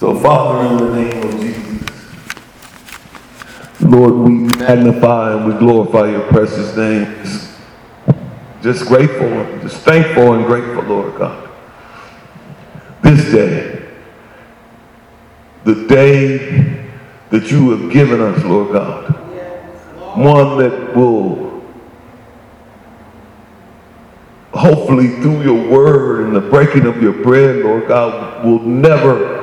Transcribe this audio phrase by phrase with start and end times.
[0.00, 1.90] So, Father, in the name of Jesus,
[3.82, 7.04] Lord, we magnify and we glorify your precious name.
[8.62, 9.28] Just grateful,
[9.60, 11.50] just thankful and grateful, Lord God.
[13.02, 13.90] This day,
[15.64, 16.88] the day
[17.28, 19.06] that you have given us, Lord God,
[20.16, 21.62] one that will
[24.54, 29.39] hopefully through your word and the breaking of your bread, Lord God, will never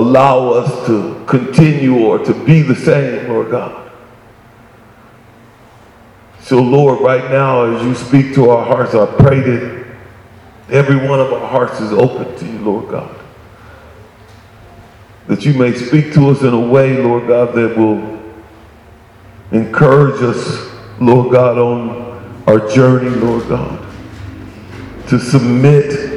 [0.00, 3.90] allow us to continue or to be the same, Lord God.
[6.40, 9.86] So, Lord, right now, as you speak to our hearts, I pray that
[10.70, 13.14] every one of our hearts is open to you, Lord God.
[15.28, 18.18] That you may speak to us in a way, Lord God, that will
[19.52, 23.86] encourage us, Lord God, on our journey, Lord God,
[25.08, 26.09] to submit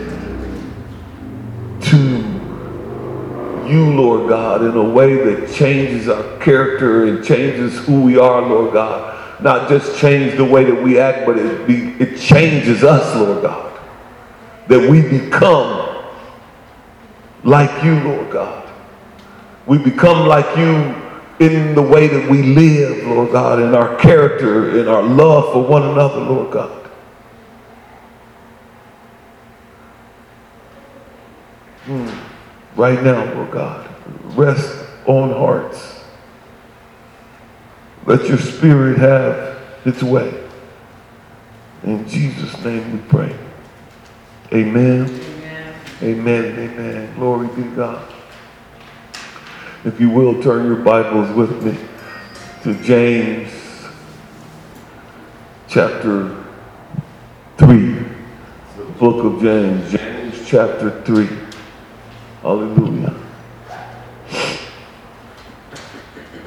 [3.73, 8.41] you, Lord God, in a way that changes our character and changes who we are,
[8.41, 9.41] Lord God.
[9.41, 13.41] Not just change the way that we act, but it, be, it changes us, Lord
[13.41, 13.79] God.
[14.67, 16.05] That we become
[17.43, 18.69] like you, Lord God.
[19.65, 20.95] We become like you
[21.39, 25.63] in the way that we live, Lord God, in our character, in our love for
[25.63, 26.89] one another, Lord God.
[31.85, 32.32] Mm.
[32.75, 33.89] Right now, Lord God,
[34.35, 36.03] rest on hearts.
[38.05, 40.43] Let your spirit have its way.
[41.83, 43.35] In Jesus' name we pray.
[44.51, 45.05] Amen.
[45.05, 45.75] Amen.
[46.01, 46.59] Amen.
[46.59, 47.15] Amen.
[47.15, 48.13] Glory be to God.
[49.85, 51.77] If you will, turn your Bibles with me
[52.63, 53.51] to James
[55.67, 56.43] chapter
[57.57, 57.93] 3.
[58.77, 59.91] The book of James.
[59.91, 61.42] James chapter 3.
[62.43, 63.15] Hallelujah.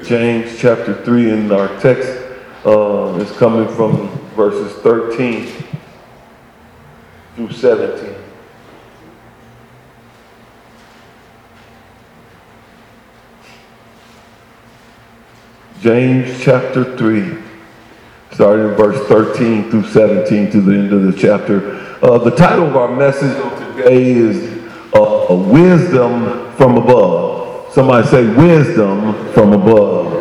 [0.03, 2.07] James chapter 3, in our text
[2.67, 5.51] uh, is coming from verses 13
[7.35, 8.13] through 17.
[15.81, 17.41] James chapter 3,
[18.33, 21.75] starting in verse 13 through 17 to the end of the chapter.
[22.03, 23.35] Uh, the title of our message
[23.75, 24.56] today is
[25.29, 27.71] uh, Wisdom from Above.
[27.73, 30.13] Somebody say, Wisdom from Above.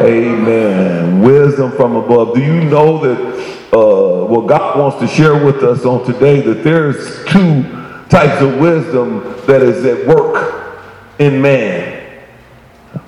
[0.00, 1.20] Amen.
[1.20, 2.34] Wisdom from above.
[2.34, 6.62] Do you know that uh, what God wants to share with us on today that
[6.62, 7.62] there's two
[8.10, 10.84] types of wisdom that is at work
[11.18, 12.20] in man.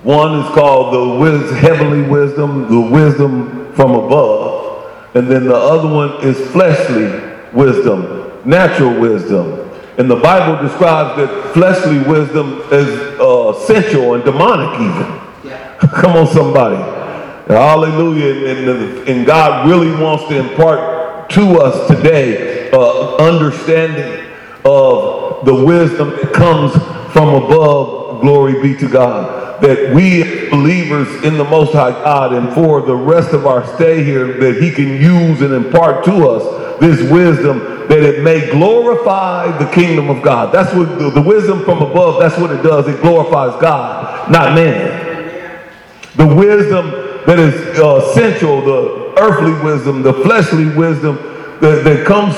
[0.02, 5.88] One is called the wis- heavenly wisdom, the wisdom from above, and then the other
[5.88, 7.06] one is fleshly
[7.52, 9.67] wisdom, natural wisdom.
[9.98, 15.28] And the Bible describes that fleshly wisdom is uh, sensual and demonic, even.
[15.90, 16.76] Come on, somebody.
[17.48, 18.46] Hallelujah.
[18.48, 24.32] And, and, God really wants to impart to us today uh, understanding
[24.64, 26.72] of the wisdom that comes
[27.12, 28.20] from above.
[28.20, 29.60] Glory be to God.
[29.62, 34.04] That we believers in the Most High God and for the rest of our stay
[34.04, 37.58] here, that He can use and impart to us this wisdom
[37.88, 40.52] that it may glorify the kingdom of God.
[40.52, 42.86] That's what the, the wisdom from above, that's what it does.
[42.86, 45.06] It glorifies God, not man.
[46.16, 46.90] The wisdom
[47.26, 51.16] that is uh, essential, the earthly wisdom, the fleshly wisdom
[51.60, 52.34] that, that comes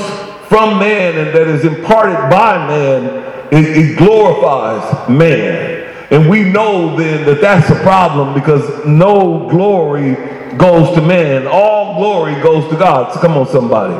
[0.49, 3.05] from man and that is imparted by man,
[3.53, 5.79] it, it glorifies man.
[6.10, 10.15] And we know then that that's a problem because no glory
[10.56, 11.47] goes to man.
[11.47, 13.12] All glory goes to God.
[13.12, 13.94] So come on, somebody.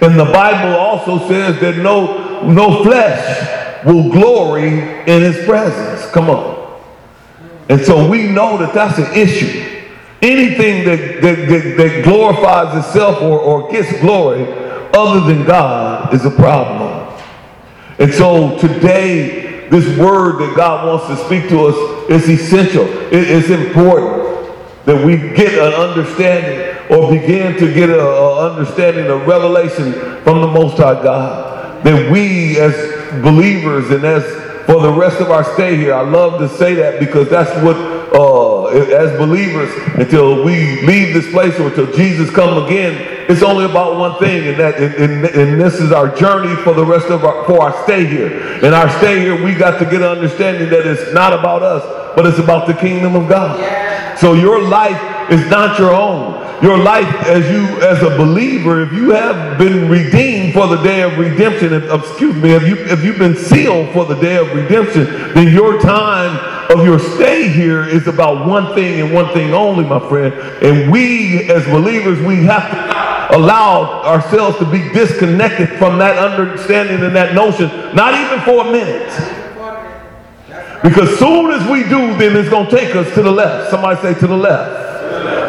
[0.00, 6.10] And the Bible also says that no, no flesh will glory in his presence.
[6.10, 6.80] Come on.
[7.68, 9.68] And so we know that that's an issue.
[10.20, 14.42] Anything that, that, that, that glorifies itself or, or gets glory
[14.94, 17.16] other than God is a problem.
[17.98, 22.84] And so today, this word that God wants to speak to us is essential.
[23.10, 29.94] It's important that we get an understanding or begin to get an understanding a revelation
[30.24, 31.82] from the Most High God.
[31.84, 32.74] That we as
[33.22, 34.24] believers and as
[34.66, 35.94] for the rest of our stay here.
[35.94, 37.76] I love to say that because that's what,
[38.14, 43.64] uh, as believers, until we leave this place or until Jesus come again, it's only
[43.64, 47.06] about one thing, and that, and, and, and this is our journey for the rest
[47.06, 48.64] of our, for our stay here.
[48.64, 51.82] In our stay here, we got to get an understanding that it's not about us,
[52.14, 54.18] but it's about the kingdom of God.
[54.18, 56.41] So your life is not your own.
[56.62, 61.02] Your life as you as a believer, if you have been redeemed for the day
[61.02, 64.52] of redemption, if, excuse me, if you if you've been sealed for the day of
[64.54, 65.04] redemption,
[65.34, 66.38] then your time
[66.70, 70.32] of your stay here is about one thing and one thing only, my friend.
[70.62, 77.02] And we as believers, we have to allow ourselves to be disconnected from that understanding
[77.02, 79.10] and that notion, not even for a minute.
[80.82, 83.70] Because soon as we do, then it's going to take us to the left.
[83.70, 84.81] Somebody say to the left.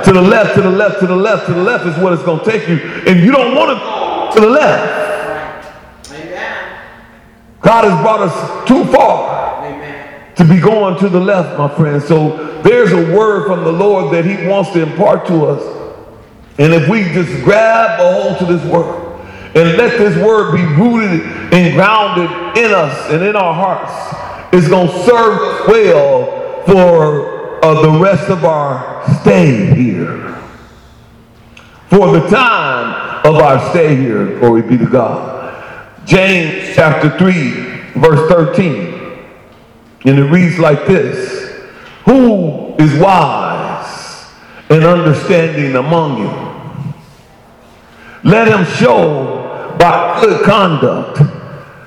[0.04, 2.24] To the left, to the left, to the left, to the left is what it's
[2.24, 2.78] going to take you.
[3.08, 5.04] And you don't want to go to the left.
[7.62, 9.64] God has brought us too far
[10.36, 12.02] to be going to the left, my friend.
[12.04, 15.84] So there's a word from the Lord that he wants to impart to us.
[16.58, 19.20] And if we just grab a hold to this word
[19.56, 21.22] and let this word be rooted
[21.54, 27.33] and grounded in us and in our hearts, it's going to serve us well for
[27.64, 30.36] uh, the rest of our stay here.
[31.88, 36.04] For the time of our stay here, glory be to God.
[36.06, 37.32] James chapter 3,
[38.02, 38.94] verse 13.
[40.06, 41.54] And it reads like this
[42.04, 44.30] Who is wise
[44.68, 46.32] and understanding among you?
[48.30, 51.20] Let him show by good conduct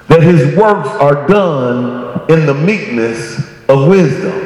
[0.08, 4.45] that his works are done in the meekness of wisdom.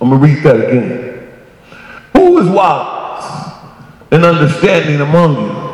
[0.00, 1.32] I'm going to read that again.
[2.14, 3.52] Who is wise
[4.10, 5.64] and understanding among you?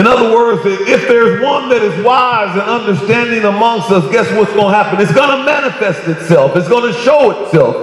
[0.00, 4.52] In other words, if there's one that is wise and understanding amongst us, guess what's
[4.52, 5.00] going to happen?
[5.00, 6.54] It's going to manifest itself.
[6.54, 7.74] It's going to show itself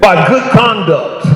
[0.00, 1.26] by good conduct,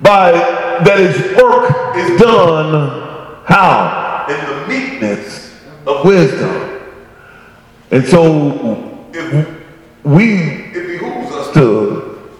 [0.00, 4.26] by that his work is done how?
[4.28, 6.82] In the meekness of wisdom.
[7.90, 9.48] And so if
[10.04, 10.68] we
[11.54, 12.30] to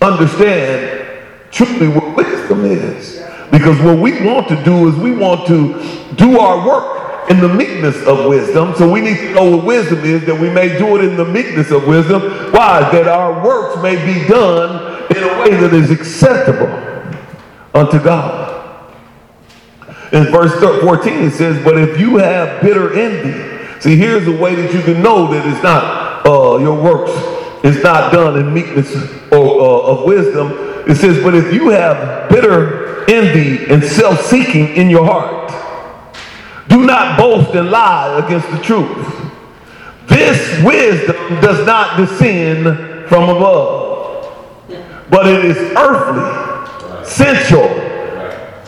[0.00, 1.06] understand
[1.50, 3.22] truly what wisdom is.
[3.50, 7.48] Because what we want to do is we want to do our work in the
[7.48, 8.74] meekness of wisdom.
[8.76, 11.24] So we need to know what wisdom is that we may do it in the
[11.24, 12.22] meekness of wisdom.
[12.52, 12.80] Why?
[12.92, 16.68] That our works may be done in a way that is acceptable
[17.74, 18.54] unto God.
[20.12, 24.54] In verse 14 it says, But if you have bitter envy, see here's a way
[24.54, 27.35] that you can know that it's not uh, your works
[27.66, 28.94] is not done in meekness
[29.32, 30.52] or, uh, of wisdom.
[30.88, 35.52] It says, But if you have bitter envy and self seeking in your heart,
[36.68, 39.12] do not boast and lie against the truth.
[40.06, 44.32] This wisdom does not descend from above,
[45.10, 47.68] but it is earthly, sensual,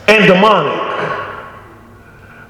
[0.09, 0.87] and demonic.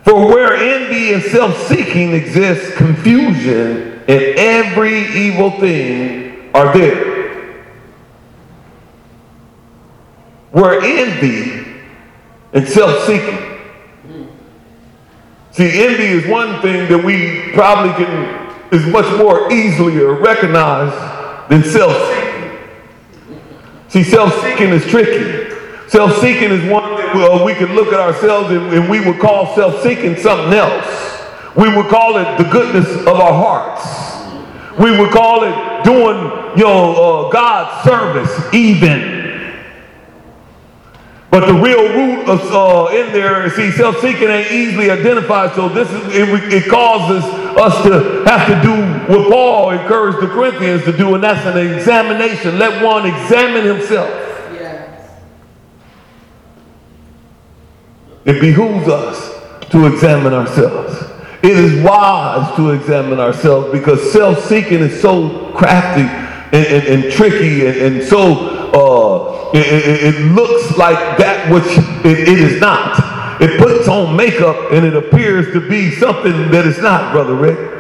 [0.04, 7.64] For where envy and self seeking exists, confusion and every evil thing are there.
[10.50, 11.82] Where envy
[12.52, 13.46] and self seeking.
[15.52, 21.62] See, envy is one thing that we probably can, is much more easily recognized than
[21.64, 22.58] self seeking.
[23.88, 25.56] See, self seeking is tricky.
[25.88, 29.18] Self seeking is one that well, we can look at ourselves and, and we would
[29.18, 31.24] call self seeking something else.
[31.56, 34.07] We would call it the goodness of our hearts.
[34.78, 39.18] We would call it doing, you know, uh, God's service, even.
[41.30, 45.54] But the real root of uh, in there, see, self-seeking ain't easily identified.
[45.54, 47.22] So this is it, it causes
[47.58, 51.58] us to have to do what Paul encouraged the Corinthians to do, and that's an
[51.58, 52.58] examination.
[52.58, 54.26] Let one examine himself.
[58.24, 61.17] It behooves us to examine ourselves.
[61.42, 67.66] It is wise to examine ourselves because self-seeking is so crafty and, and, and tricky
[67.66, 71.64] and, and so uh, it, it, looks like that which
[72.04, 73.40] it, it is not.
[73.40, 77.78] It puts on makeup and it appears to be something that it's not, Brother Rick.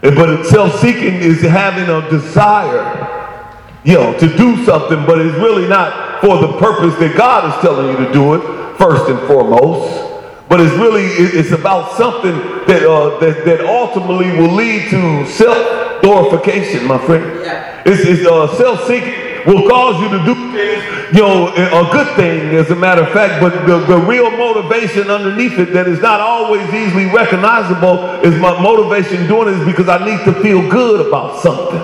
[0.00, 3.38] But self-seeking is having a desire,
[3.84, 7.60] you know, to do something, but it's really not for the purpose that God is
[7.62, 10.11] telling you to do it first and foremost,
[10.52, 16.02] but it's really it's about something that uh, that, that ultimately will lead to self
[16.02, 17.40] glorification, my friend.
[17.40, 17.82] Yeah.
[17.86, 22.14] It's, it's uh, self seeking will cause you to do things, you know, a good
[22.16, 26.00] thing as a matter of fact, but the, the real motivation underneath it that is
[26.00, 30.68] not always easily recognizable is my motivation doing it is because I need to feel
[30.68, 31.80] good about something.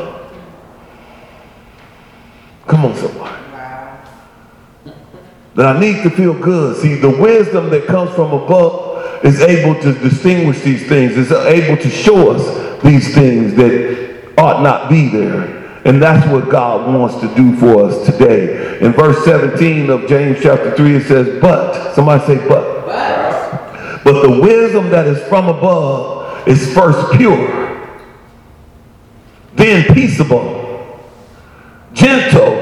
[2.66, 3.17] Come on, somebody
[5.58, 6.76] that I need to feel good.
[6.76, 11.76] See, the wisdom that comes from above is able to distinguish these things, is able
[11.82, 15.80] to show us these things that ought not be there.
[15.84, 18.78] And that's what God wants to do for us today.
[18.78, 22.86] In verse 17 of James chapter 3, it says, But, somebody say, But.
[22.86, 27.98] But, but the wisdom that is from above is first pure,
[29.54, 31.00] then peaceable,
[31.94, 32.54] gentle,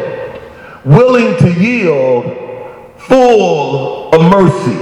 [0.87, 2.46] willing to yield,
[3.07, 4.77] full of mercy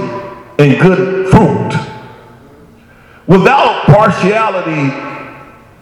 [0.57, 1.73] and good fruit,
[3.27, 4.93] without partiality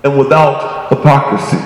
[0.03, 1.57] and without hypocrisy.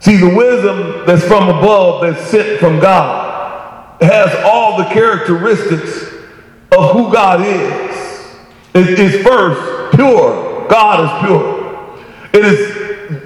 [0.00, 6.14] See, the wisdom that's from above, that's sent from God, has all the characteristics
[6.72, 8.36] of who God is.
[8.74, 10.68] It is first pure.
[10.68, 11.56] God is pure.
[12.32, 12.76] It is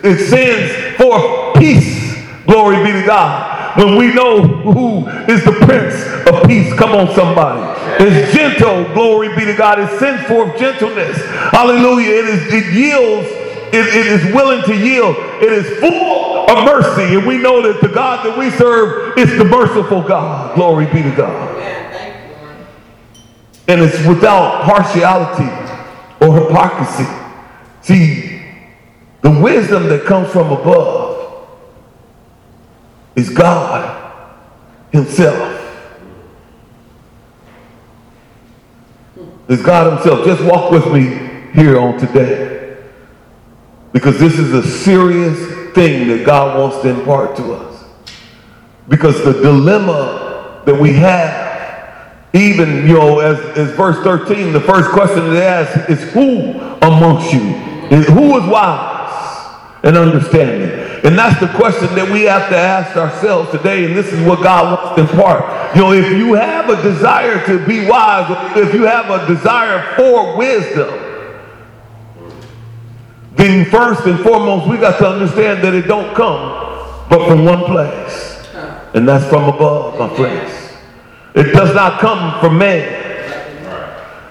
[0.04, 2.14] it sends forth peace.
[2.46, 3.59] Glory be to God.
[3.76, 5.94] When we know who is the Prince
[6.28, 7.60] of Peace, come on, somebody.
[8.04, 8.84] It's gentle.
[8.94, 9.78] Glory be to God.
[9.78, 11.16] It sends forth gentleness.
[11.52, 12.10] Hallelujah.
[12.10, 13.40] It is it yields
[13.72, 15.16] it, it is willing to yield.
[15.40, 17.14] It is full of mercy.
[17.14, 20.56] And we know that the God that we serve is the merciful God.
[20.56, 21.56] Glory be to God.
[23.68, 25.44] And it's without partiality
[26.20, 27.06] or hypocrisy.
[27.82, 28.42] See,
[29.22, 31.09] the wisdom that comes from above
[33.20, 34.24] is God
[34.90, 35.58] Himself.
[39.48, 40.24] Is God Himself.
[40.24, 42.78] Just walk with me here on today.
[43.92, 45.38] Because this is a serious
[45.74, 47.84] thing that God wants to impart to us.
[48.88, 54.90] Because the dilemma that we have, even, you know, as, as verse 13, the first
[54.90, 57.40] question it asks is who amongst you?
[57.90, 60.79] Is, who is wise and understanding?
[61.02, 63.86] And that's the question that we have to ask ourselves today.
[63.86, 65.74] And this is what God wants to impart.
[65.74, 68.26] You know, if you have a desire to be wise,
[68.56, 71.10] if you have a desire for wisdom,
[73.32, 76.60] then first and foremost, we got to understand that it don't come
[77.08, 78.46] but from one place.
[78.94, 80.52] And that's from above, my friends.
[81.34, 83.09] It does not come from man.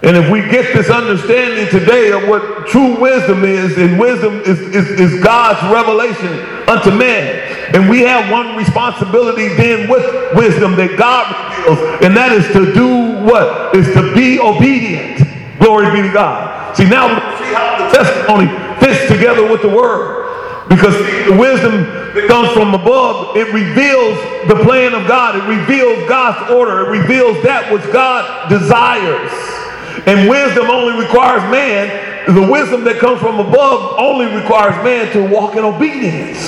[0.02, 4.60] And if we get this understanding today of what true wisdom is, and wisdom is,
[4.60, 6.40] is, is, God's revelation
[6.70, 10.04] unto man, and we have one responsibility then with
[10.36, 11.28] wisdom that God
[11.68, 13.76] reveals, and that is to do what?
[13.76, 15.20] Is to be obedient.
[15.60, 16.78] Glory be to God.
[16.78, 18.48] See, now see how the testimony
[18.80, 20.28] fits together with the word.
[20.70, 24.16] Because the wisdom that comes from above, it reveals
[24.48, 25.36] the plan of God.
[25.36, 26.86] It reveals God's order.
[26.86, 29.59] It reveals that which God desires.
[30.06, 32.34] And wisdom only requires man.
[32.34, 36.40] The wisdom that comes from above only requires man to walk in obedience.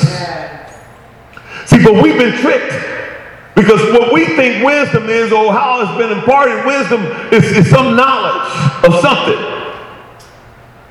[1.66, 2.74] See, but we've been tricked.
[3.56, 7.96] Because what we think wisdom is, or how it's been imparted, wisdom is, is some
[7.96, 8.50] knowledge
[8.86, 9.62] of something.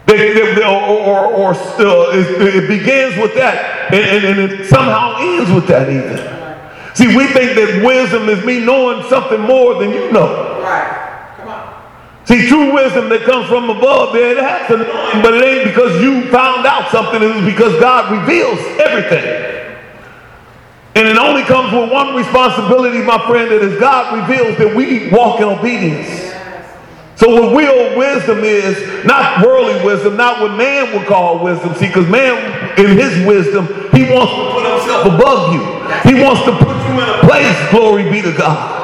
[0.07, 4.67] They, they, or, or, or uh, it, it, begins with that, and, and, and it
[4.67, 6.17] somehow ends with that even.
[6.95, 10.61] See, we think that wisdom is me knowing something more than you know.
[10.63, 11.10] Right.
[12.31, 14.87] See, true wisdom that comes from above, there it has to know,
[15.21, 17.21] but it ain't because you found out something.
[17.21, 19.67] It is because God reveals everything.
[20.95, 25.11] And it only comes with one responsibility, my friend, that is God reveals that we
[25.11, 26.31] walk in obedience.
[27.19, 31.75] So what real wisdom is, not worldly wisdom, not what man would call wisdom.
[31.75, 35.67] See, because man, in his wisdom, he wants to put himself above you.
[36.07, 38.80] He wants to put you in a place, glory be to God.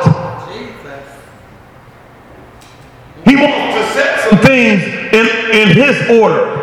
[3.36, 6.56] He wants to set some things in, in his order.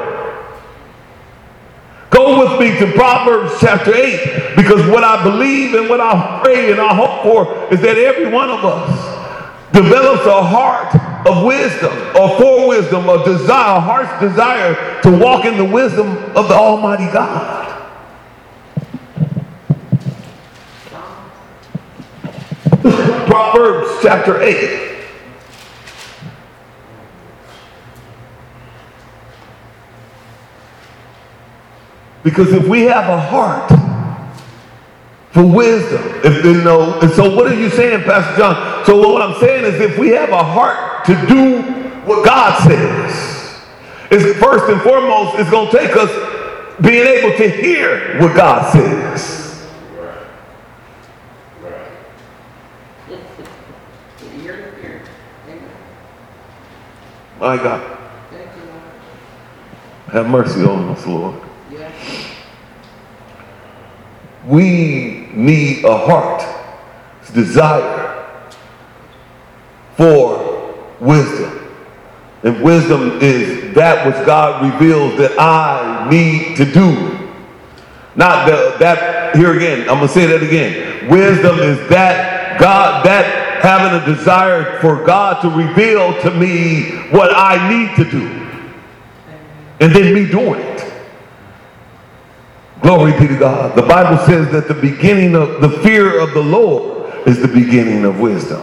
[2.10, 6.72] Go with me to Proverbs chapter 8 because what I believe and what I pray
[6.72, 10.96] and I hope for is that every one of us develops a heart
[11.27, 16.48] of wisdom or for wisdom, a desire, heart's desire to walk in the wisdom of
[16.48, 17.63] the Almighty God.
[23.27, 24.93] Proverbs chapter 8.
[32.24, 33.70] Because if we have a heart
[35.32, 38.86] for wisdom, if you know, and so what are you saying, Pastor John?
[38.86, 41.62] So what I'm saying is if we have a heart to do
[42.06, 43.62] what God says.
[44.12, 46.12] It's first and foremost, it's going to take us
[46.82, 49.34] being able to hear what God says.
[57.39, 57.98] My God.
[60.12, 61.42] Have mercy on us, Lord.
[64.46, 66.44] We need a heart
[67.34, 68.26] desire
[69.96, 71.60] for wisdom.
[72.44, 77.20] And wisdom is that which God reveals that I need to do.
[78.16, 81.10] Not the, that, here again, I'm going to say that again.
[81.10, 87.32] Wisdom is that God, that having a desire for God to reveal to me what
[87.34, 88.28] I need to do.
[89.80, 90.73] And then me doing it.
[92.84, 93.78] Glory be to God.
[93.78, 98.04] The Bible says that the beginning of the fear of the Lord is the beginning
[98.04, 98.62] of wisdom.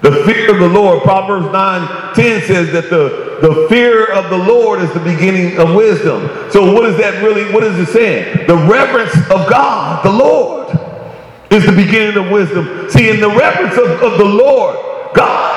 [0.00, 4.38] The fear of the Lord, Proverbs 9 10 says that the, the fear of the
[4.38, 6.28] Lord is the beginning of wisdom.
[6.50, 7.52] So, what is that really?
[7.52, 8.46] What is it saying?
[8.46, 10.68] The reverence of God, the Lord,
[11.50, 12.88] is the beginning of wisdom.
[12.90, 14.76] See, in the reverence of, of the Lord,
[15.14, 15.53] God,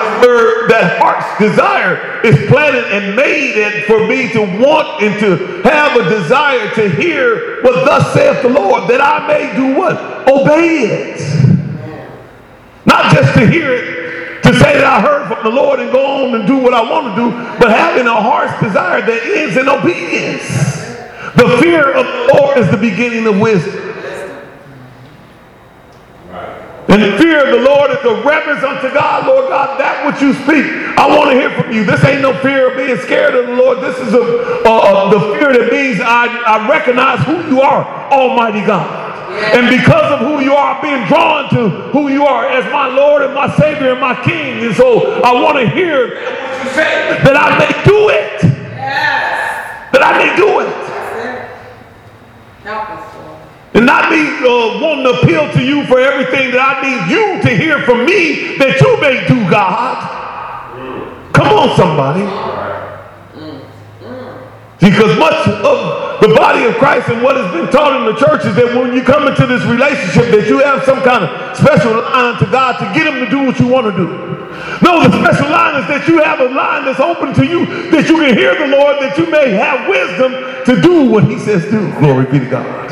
[0.68, 5.98] that heart's desire is planted and made and for me to want and to have
[5.98, 9.96] a desire to hear what thus saith the Lord, that I may do what?
[10.28, 11.38] Obey it.
[12.86, 16.26] Not just to hear it to say that I heard from the Lord and go
[16.26, 19.58] on and do what I want to do, but having a heart's desire that ends
[19.58, 20.48] in obedience.
[21.36, 23.97] The fear of the Lord is the beginning of wisdom.
[26.98, 30.18] And the fear of the Lord is the reverence unto God, Lord God, that which
[30.18, 30.66] you speak.
[30.98, 31.86] I want to hear from you.
[31.86, 33.82] This ain't no fear of being scared of the Lord.
[33.86, 37.86] This is a, a, a the fear that means I, I recognize who you are,
[38.10, 38.90] Almighty God.
[39.54, 43.22] And because of who you are, being drawn to who you are as my Lord
[43.22, 44.66] and my Savior and my King.
[44.66, 48.42] And so I want to hear that I may do it.
[48.74, 49.94] Yes.
[49.94, 50.88] That I may do it.
[52.66, 53.07] Help us,
[53.88, 57.52] not me uh, wanting to appeal to you for everything that I need you to
[57.56, 60.04] hear from me that you may do, God.
[61.32, 62.28] Come on, somebody.
[64.80, 68.46] Because much of the body of Christ and what has been taught in the church
[68.46, 71.98] is that when you come into this relationship that you have some kind of special
[71.98, 74.08] line to God to get him to do what you want to do.
[74.84, 78.08] No, the special line is that you have a line that's open to you that
[78.10, 80.34] you can hear the Lord, that you may have wisdom
[80.66, 81.90] to do what he says do.
[81.98, 82.87] Glory be to God.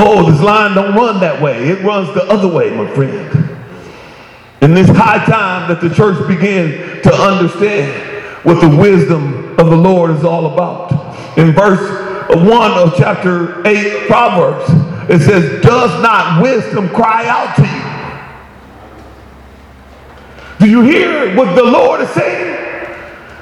[0.00, 1.70] Oh, this line don't run that way.
[1.70, 3.56] It runs the other way, my friend.
[4.62, 7.90] In this high time that the church begin to understand
[8.44, 10.92] what the wisdom of the Lord is all about.
[11.36, 11.80] In verse
[12.30, 14.70] 1 of chapter 8 Proverbs,
[15.10, 17.88] it says, Does not wisdom cry out to you?
[20.60, 22.54] Do you hear what the Lord is saying?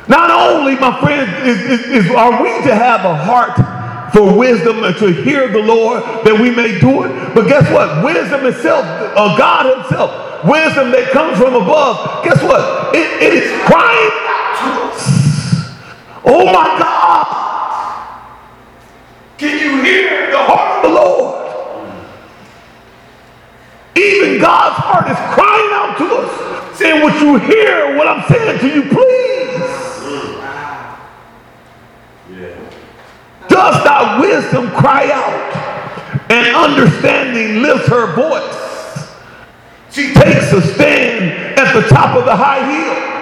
[0.08, 3.75] Not only, my friend, is, is, is, are we to have a heart
[4.12, 8.04] for wisdom and to hear the Lord that we may do it, but guess what?
[8.04, 12.94] Wisdom itself, uh, God Himself, wisdom that comes from above, guess what?
[12.94, 15.02] it, it is crying out to us.
[16.24, 17.26] Oh my God!
[19.38, 21.36] Can you hear the heart of the Lord?
[23.96, 28.58] Even God's heart is crying out to us, saying, Would you hear what I'm saying
[28.60, 29.55] to you, please?
[33.56, 39.16] Does thy wisdom cry out and understanding lifts her voice?
[39.90, 43.16] She takes a stand at the top of the high hill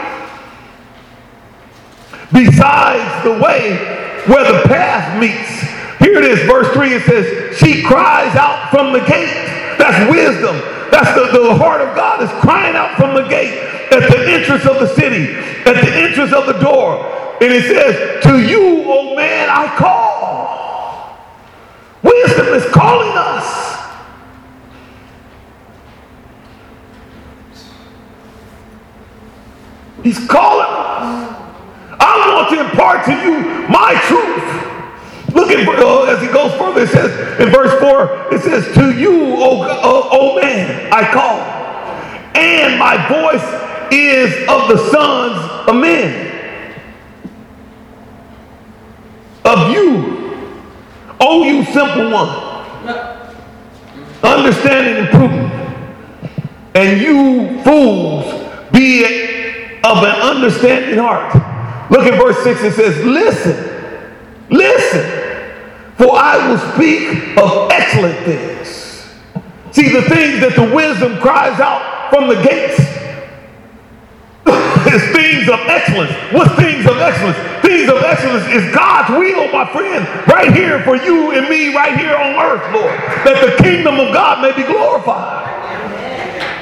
[2.32, 3.78] besides the way
[4.26, 5.60] where the path meets.
[6.00, 9.30] Here it is, verse 3, it says, She cries out from the gate.
[9.78, 10.56] That's wisdom.
[10.90, 13.56] That's the, the heart of God is crying out from the gate
[13.92, 15.32] at the entrance of the city,
[15.64, 17.22] at the entrance of the door.
[17.40, 20.13] And it says, To you, O man, I call.
[22.44, 23.80] Is calling us.
[30.04, 31.40] He's calling us.
[31.98, 35.34] I want to impart to you my truth.
[35.34, 36.82] Look at uh, as he goes further.
[36.82, 38.32] It says in verse four.
[38.32, 41.40] It says, "To you, O, o, o man, I call,
[42.36, 43.42] and my voice
[43.92, 46.32] is of the sons of men."
[49.44, 50.23] Of you,
[51.26, 52.28] O you simple one,
[54.22, 55.52] understanding and prudent,
[56.74, 58.26] and you fools,
[58.70, 59.04] be
[59.82, 61.32] of an understanding heart.
[61.90, 62.62] Look at verse 6.
[62.62, 64.12] It says, Listen,
[64.50, 65.02] listen,
[65.96, 69.08] for I will speak of excellent things.
[69.72, 72.78] See, the things that the wisdom cries out from the gates
[74.94, 76.14] is things of excellence.
[76.32, 77.36] What things of excellence?
[77.60, 81.98] Things of excellence is God's will, my friend, right here for you and me, right
[81.98, 82.94] here on earth, Lord,
[83.26, 85.50] that the kingdom of God may be glorified.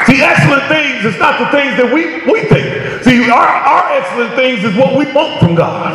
[0.06, 3.04] See, excellent things is not the things that we, we think.
[3.04, 5.94] See, our, our excellent things is what we want from God.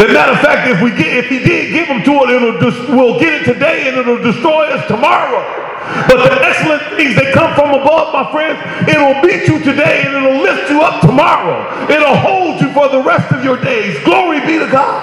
[0.00, 2.30] As a matter of fact, if we get, if He did give them to us,
[2.30, 5.69] it'll just, we'll get it today and it'll destroy us tomorrow.
[5.80, 10.14] But the excellent things that come from above, my friends, it'll beat you today and
[10.14, 11.64] it'll lift you up tomorrow.
[11.90, 14.02] It'll hold you for the rest of your days.
[14.04, 15.00] Glory be to God.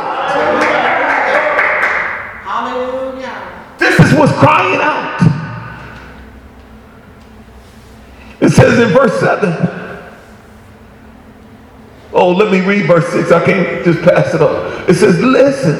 [2.43, 3.75] Hallelujah.
[3.79, 5.17] This is what's crying out.
[8.39, 9.77] It says in verse 7.
[12.13, 13.31] Oh, let me read verse 6.
[13.31, 14.87] I can't just pass it up.
[14.87, 15.75] It says, Listen,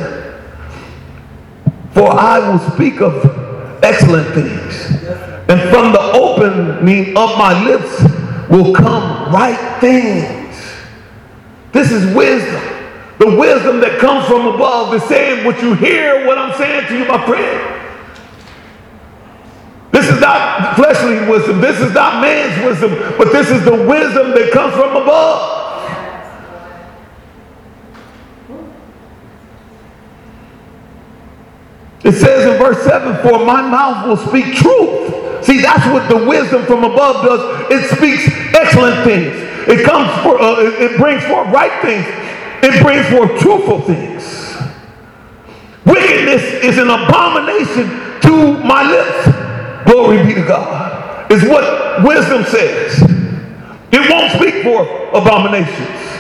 [1.92, 3.47] for I will speak of
[3.84, 4.92] excellent things,
[5.50, 8.02] and from the opening of my lips
[8.50, 10.56] will come right things.
[11.72, 12.64] This is wisdom.
[13.20, 16.98] The wisdom that comes from above is saying what you hear, what I'm saying to
[16.98, 17.84] you, my friend.
[19.92, 21.60] This is not fleshly wisdom.
[21.60, 25.57] This is not man's wisdom, but this is the wisdom that comes from above.
[32.08, 35.44] It says in verse 7 For my mouth will speak truth.
[35.44, 37.70] See, that's what the wisdom from above does.
[37.70, 39.36] It speaks excellent things.
[39.68, 42.06] It comes for, uh, it brings forth right things.
[42.64, 44.56] It brings forth truthful things.
[45.86, 47.90] Wickedness is an abomination
[48.22, 49.92] to my lips.
[49.92, 51.30] Glory be to God.
[51.30, 53.02] Is what wisdom says.
[53.92, 56.17] It won't speak for abominations.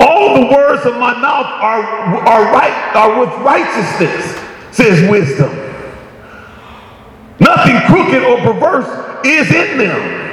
[0.00, 1.82] All the words of my mouth are,
[2.28, 4.38] are right, are with righteousness,
[4.70, 5.50] says wisdom.
[7.40, 10.24] Nothing crooked or perverse is in them.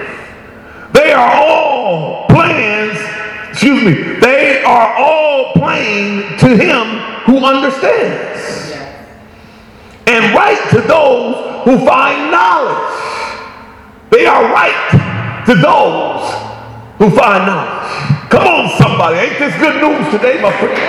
[0.94, 3.00] They are all plans,
[3.50, 8.78] excuse me, they are all plain to him who understands.
[10.08, 12.92] And right to those who find knowledge.
[14.12, 16.32] They are right to those
[16.98, 18.21] who find knowledge.
[18.32, 19.18] Come on, somebody.
[19.18, 20.80] Ain't this good news today, my friends?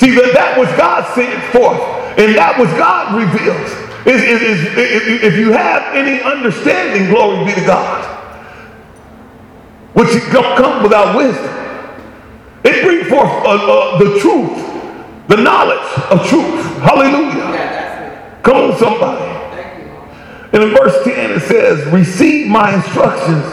[0.00, 1.78] See, that, that was God sent forth,
[2.18, 3.68] and that was God revealed.
[4.06, 8.02] Is, is, is, if you have any understanding, glory be to God,
[9.92, 11.52] which don't come without wisdom,
[12.64, 16.64] it brings forth uh, uh, the truth, the knowledge of truth.
[16.80, 18.40] Hallelujah.
[18.42, 19.34] Come on, somebody.
[20.54, 23.44] And in verse 10 it says, Receive my instructions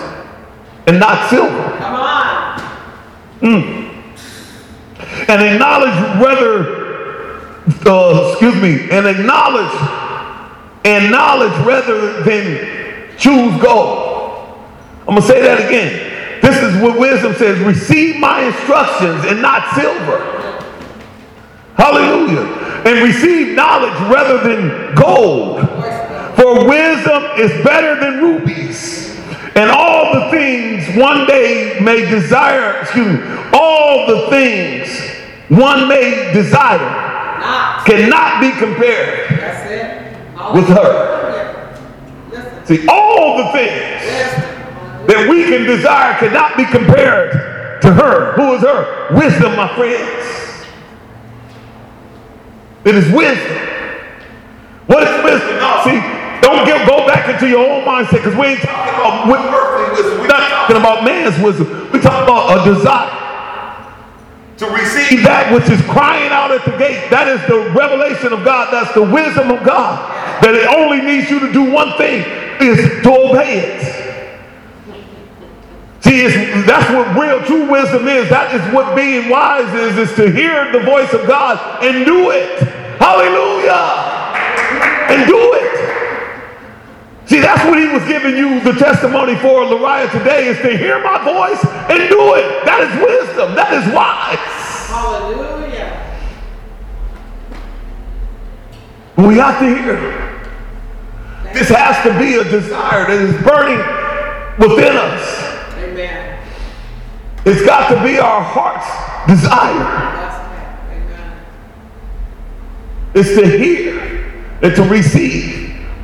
[0.88, 2.01] and not silver.
[3.42, 3.90] Mm.
[5.28, 7.42] And acknowledge rather,
[7.88, 9.72] uh, excuse me, and acknowledge
[10.84, 14.58] and knowledge rather than choose gold.
[15.02, 16.42] I'm going to say that again.
[16.42, 20.20] This is what wisdom says receive my instructions and not silver.
[21.76, 22.46] Hallelujah.
[22.86, 25.60] And receive knowledge rather than gold.
[26.36, 29.11] For wisdom is better than rubies
[29.56, 34.98] and all the things one day may desire, excuse me, all the things
[35.50, 37.10] one may desire
[37.86, 39.30] cannot be compared
[40.54, 41.22] with her.
[42.66, 44.02] See, all the things
[45.08, 48.34] that we can desire cannot be compared to her.
[48.34, 49.14] Who is her?
[49.14, 50.66] Wisdom, my friends.
[52.86, 53.58] It is wisdom.
[54.88, 55.60] What is wisdom?
[55.84, 59.96] See, don't get, go back into your own mindset because we ain't talking about earthly
[59.96, 60.20] wisdom.
[60.20, 61.68] We're not talking about man's wisdom.
[61.92, 63.22] We're talking about a desire
[64.62, 67.10] to receive that which is crying out at the gate.
[67.10, 68.72] That is the revelation of God.
[68.72, 69.98] That's the wisdom of God.
[70.44, 72.22] That it only needs you to do one thing
[72.62, 74.02] is to obey it.
[76.02, 76.28] See,
[76.62, 78.30] that's what real true wisdom is.
[78.30, 82.30] That is what being wise is, is to hear the voice of God and do
[82.30, 82.62] it.
[83.02, 83.82] Hallelujah.
[85.10, 85.81] And do it.
[87.32, 91.02] See, that's what he was giving you the testimony for, Lariah, today, is to hear
[91.02, 92.66] my voice and do it.
[92.66, 93.56] That is wisdom.
[93.56, 94.38] That is wise.
[94.90, 95.96] Hallelujah.
[99.16, 99.96] We have to hear.
[101.54, 103.80] This has to be a desire that is burning
[104.60, 105.78] within us.
[105.78, 106.38] Amen.
[107.46, 108.90] It's got to be our heart's
[109.30, 109.72] desire.
[110.92, 111.46] Amen.
[113.14, 114.02] It's to hear
[114.62, 115.62] and to receive.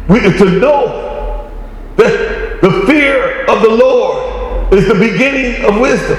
[0.07, 1.07] We, to know
[1.97, 6.17] the, the fear of the Lord is the beginning of wisdom.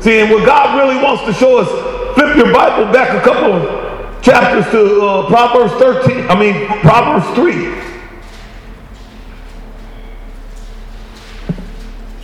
[0.00, 1.68] See, and what God really wants to show us,
[2.14, 7.26] flip your Bible back a couple of chapters to uh, Proverbs 13, I mean, Proverbs
[7.34, 7.80] 3.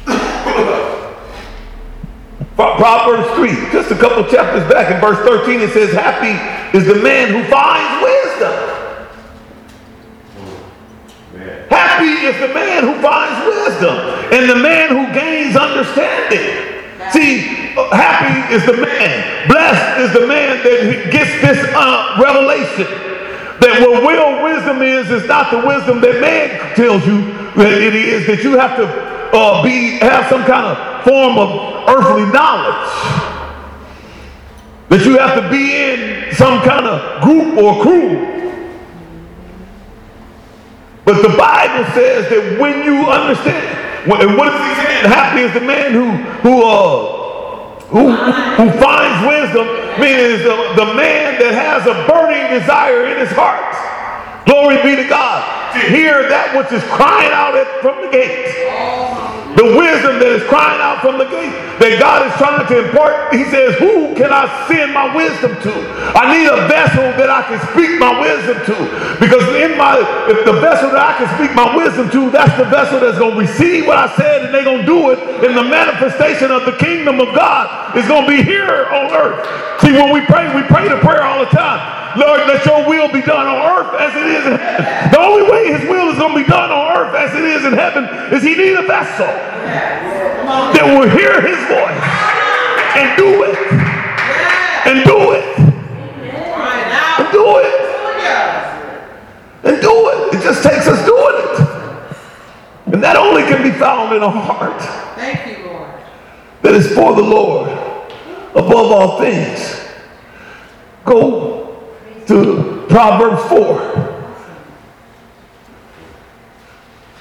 [2.56, 6.36] Proverbs 3, just a couple chapters back in verse 13, it says, Happy
[6.76, 8.52] is the man who finds wisdom
[11.96, 13.96] Happy is the man who finds wisdom
[14.28, 16.84] and the man who gains understanding.
[17.10, 19.48] See, happy is the man.
[19.48, 22.84] Blessed is the man that gets this uh, revelation.
[23.64, 27.94] That what real wisdom is, is not the wisdom that man tells you that it
[27.94, 28.84] is, that you have to
[29.32, 32.92] uh, be have some kind of form of earthly knowledge.
[34.90, 38.35] that you have to be in some kind of group or crew.
[41.06, 43.62] But the Bible says that when you understand,
[44.10, 45.06] and what is he saying?
[45.06, 46.10] Happy is the man who
[46.42, 47.16] who uh
[47.86, 49.66] who, who finds wisdom,
[50.02, 53.62] meaning the, the man that has a burning desire in his heart.
[54.44, 55.46] Glory be to God.
[55.74, 58.50] To hear that which is crying out at, from the gates.
[59.56, 63.32] The wisdom that is crying out from the gate that God is trying to impart.
[63.32, 65.72] He says, Who can I send my wisdom to?
[66.12, 68.76] I need a vessel that I can speak my wisdom to.
[69.16, 69.96] Because in my
[70.28, 73.32] if the vessel that I can speak my wisdom to, that's the vessel that's going
[73.32, 76.68] to receive what I said and they're going to do it in the manifestation of
[76.68, 77.96] the kingdom of God.
[77.96, 79.40] Is going to be here on earth.
[79.80, 81.80] See, when we pray, we pray the prayer all the time.
[82.18, 85.10] Lord, let your will be done on earth as it is in heaven.
[85.12, 87.64] The only way his will is going to be done on earth as it is
[87.64, 89.28] in heaven is he need a vessel
[90.74, 92.26] that will hear his voice
[92.96, 93.56] and do it.
[94.86, 95.58] And do it.
[97.18, 97.74] And do it.
[99.64, 100.34] And do it.
[100.34, 102.94] It just takes us doing it.
[102.94, 104.80] And that only can be found in a heart.
[105.16, 105.90] Thank you, Lord.
[106.62, 107.68] That is for the Lord
[108.50, 109.84] above all things.
[111.04, 111.92] Go
[112.26, 113.96] to Proverbs 4.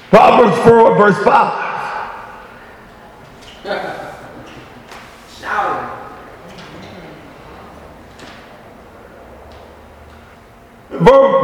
[0.10, 1.65] Proverbs 4, verse 5.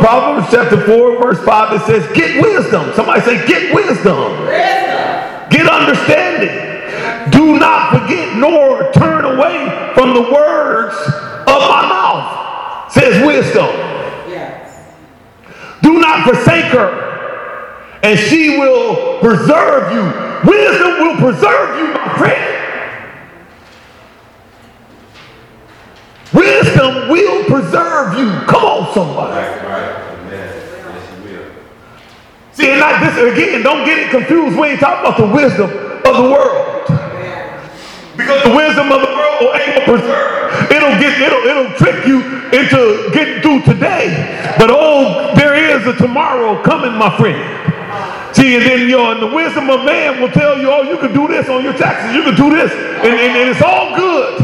[0.02, 2.92] Proverbs chapter 4, verse 5, it says, Get wisdom.
[2.94, 4.46] Somebody say, Get wisdom.
[4.46, 5.50] wisdom.
[5.50, 7.32] Get understanding.
[7.32, 10.96] Do not forget nor turn away from the words
[11.48, 13.68] of my mouth says wisdom.
[14.28, 14.94] Yes.
[15.82, 17.11] Do not forsake her,
[18.04, 20.50] and she will preserve you.
[20.50, 22.52] Wisdom will preserve you, my friend.
[26.34, 28.32] Wisdom will preserve you.
[28.48, 29.34] Come on, somebody.
[29.34, 30.20] Right, right.
[30.20, 30.32] Amen.
[30.32, 31.46] Yes, will.
[32.54, 34.58] See, and like this again, don't get it confused.
[34.58, 36.88] We ain't talking about the wisdom of the world.
[38.18, 40.72] Because the wisdom of the world ain't gonna preserve.
[40.72, 44.56] It'll get it'll it'll trick you into getting through today.
[44.58, 47.71] But oh, there is a tomorrow coming, my friend.
[48.34, 51.14] See, and then your and the wisdom of man will tell you, oh, you can
[51.14, 54.38] do this on your taxes, you can do this, and, and, and it's all good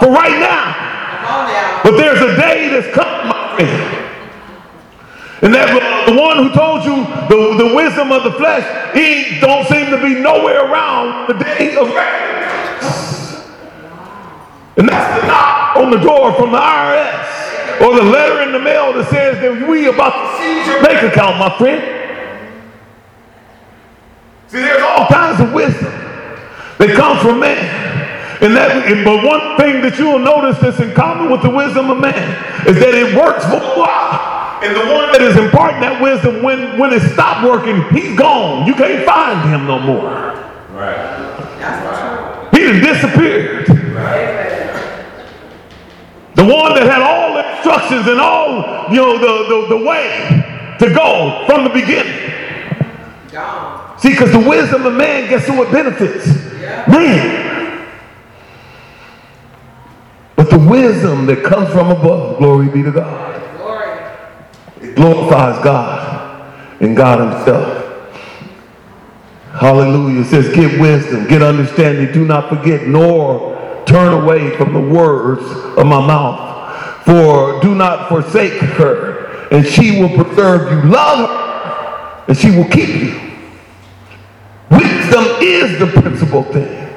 [0.00, 1.82] for right now.
[1.82, 3.94] But there's a day that's coming, my friend.
[5.42, 5.68] And that
[6.08, 8.64] the one who told you the, the wisdom of the flesh,
[8.94, 12.34] he don't seem to be nowhere around the day of reckoning.
[14.76, 18.58] And that's the knock on the door from the IRS or the letter in the
[18.58, 22.03] mail that says that we about to seize your bank account, my friend.
[24.54, 25.90] See, there's all kinds of wisdom
[26.78, 27.58] that comes from man.
[28.38, 31.90] And that, but one thing that you will notice that's in common with the wisdom
[31.90, 32.22] of man
[32.62, 34.62] is that it works for a while.
[34.62, 38.64] And the one that is imparting that wisdom, when, when it stopped working, he's gone.
[38.64, 40.38] You can't find him no more.
[40.70, 41.02] Right.
[41.58, 42.54] That's right.
[42.54, 43.66] He disappeared.
[43.90, 44.70] Right.
[46.38, 50.78] The one that had all the instructions and all, you know, the, the, the way
[50.78, 52.30] to go from the beginning.
[53.32, 53.83] God.
[54.04, 56.26] See, because the wisdom of man gets to what benefits
[56.86, 57.88] man.
[60.36, 63.40] But the wisdom that comes from above, glory be to God.
[64.82, 68.12] It glorifies God and God Himself.
[69.52, 70.20] Hallelujah.
[70.20, 72.12] It says, get wisdom, get understanding.
[72.12, 75.44] Do not forget, nor turn away from the words
[75.78, 77.06] of my mouth.
[77.06, 80.90] For do not forsake her, and she will preserve you.
[80.90, 83.23] Love her, and she will keep you.
[85.14, 86.88] Wisdom is the principal thing.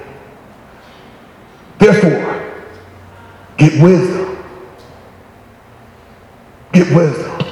[1.78, 2.64] Therefore,
[3.58, 4.44] get wisdom.
[6.74, 7.48] Get wisdom.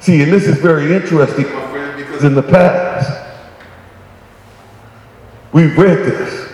[0.00, 3.12] See, and this is very interesting, my friend, because in the past,
[5.52, 6.52] we've read this.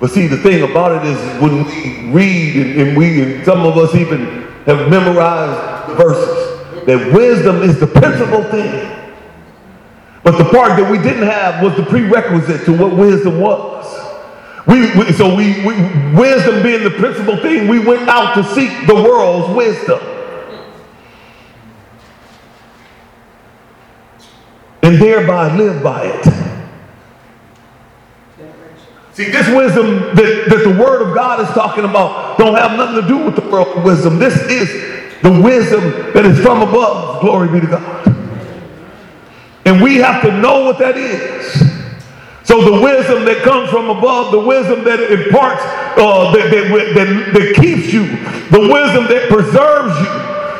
[0.00, 3.64] But see, the thing about it is when we read and, and we, and some
[3.64, 8.99] of us even have memorized the verses, that wisdom is the principal thing.
[10.22, 13.80] But the part that we didn't have was the prerequisite to what wisdom was.
[14.66, 15.74] We, we, so we, we,
[16.14, 20.00] wisdom being the principal thing, we went out to seek the world's wisdom.
[24.82, 26.24] And thereby live by it.
[29.12, 33.02] See, this wisdom that, that the Word of God is talking about don't have nothing
[33.02, 34.18] to do with the world wisdom.
[34.18, 37.20] This is the wisdom that is from above.
[37.20, 38.19] Glory be to God.
[39.64, 41.70] And we have to know what that is.
[42.44, 45.62] So the wisdom that comes from above, the wisdom that imparts,
[45.94, 48.06] uh, that, that, that, that, keeps you,
[48.50, 50.10] the wisdom that preserves you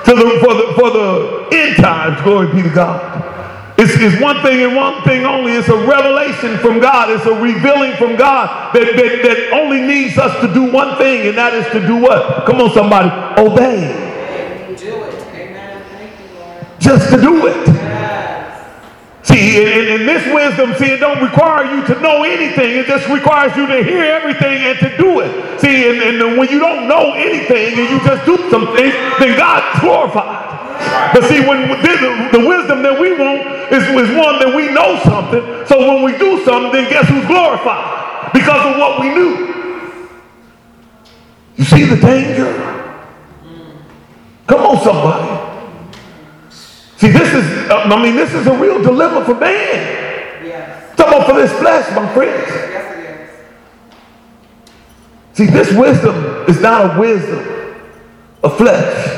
[0.06, 3.30] to the, for, the, for the end times, glory be to God.
[3.76, 5.52] It's, it's, one thing and one thing only.
[5.52, 7.10] It's a revelation from God.
[7.10, 11.28] It's a revealing from God that, that, that only needs us to do one thing,
[11.28, 12.44] and that is to do what?
[12.44, 13.08] Come on, somebody.
[13.40, 14.76] Obey.
[14.76, 15.14] Do it.
[15.34, 15.84] Amen.
[15.90, 16.66] Thank you, Lord.
[16.78, 18.09] Just to do it.
[19.30, 22.76] See, in this wisdom, see, it don't require you to know anything.
[22.76, 25.60] It just requires you to hear everything and to do it.
[25.60, 28.90] See, and, and when you don't know anything and you just do something,
[29.20, 30.50] then God's glorified.
[31.14, 34.98] But see, when the, the wisdom that we want is, is one that we know
[35.04, 35.66] something.
[35.66, 38.32] So when we do something, then guess who's glorified?
[38.32, 39.50] Because of what we knew.
[41.56, 42.50] You see the danger?
[44.46, 45.49] Come on, somebody.
[47.00, 50.44] See, this is, uh, I mean, this is a real dilemma for man.
[50.44, 50.96] Yes.
[50.98, 52.46] Talking for this flesh, my friends.
[52.46, 53.30] Yes, it
[55.32, 55.36] is.
[55.38, 57.74] See, this wisdom is not a wisdom
[58.42, 59.16] of flesh.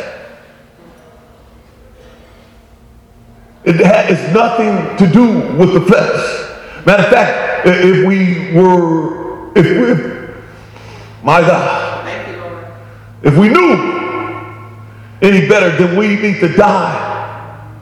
[3.65, 6.87] It has nothing to do with the flesh.
[6.87, 10.35] Matter of fact, if we were, if we,
[11.25, 12.65] my God, Thank you, Lord.
[13.25, 13.73] if we knew
[15.21, 17.12] any better, then we need to die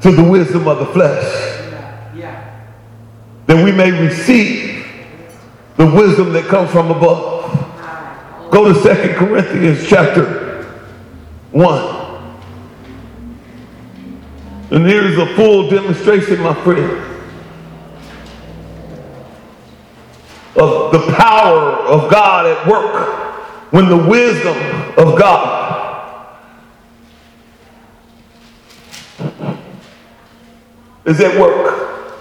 [0.02, 1.58] to the wisdom of the flesh.
[3.46, 4.86] Then we may receive
[5.76, 7.38] the wisdom that comes from above.
[8.50, 10.64] Go to Second Corinthians chapter
[11.50, 11.96] 1.
[14.72, 17.02] And here's a full demonstration, my friend,
[20.56, 24.56] of the power of God at work when the wisdom
[24.96, 25.59] of God
[31.10, 32.14] is at work.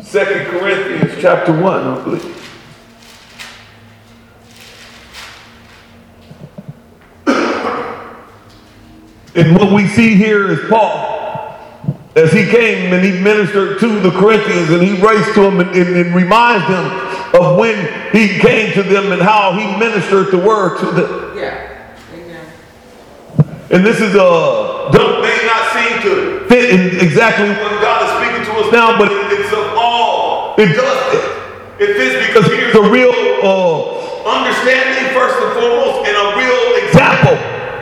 [0.00, 2.36] Second Corinthians chapter 1, I believe.
[9.36, 11.54] And what we see here is Paul,
[12.16, 15.70] as he came and he ministered to the Corinthians and he writes to them and,
[15.70, 16.86] and, and reminds them
[17.34, 17.76] of when
[18.12, 21.36] he came to them and how he ministered the word to them.
[21.36, 21.92] Yeah.
[22.14, 22.46] Amen.
[23.70, 26.46] And this is a don't may not seem to.
[26.48, 27.48] Fit in exactly.
[27.50, 30.54] What God is speaking to us now, but it's of all.
[30.58, 31.26] it does fit.
[31.80, 33.12] It fits because here's a real
[33.42, 37.36] uh, understanding first and foremost, and a real example.